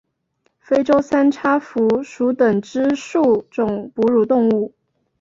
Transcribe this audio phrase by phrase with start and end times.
[0.57, 4.73] 非洲三叉蝠属等之数种哺乳动物。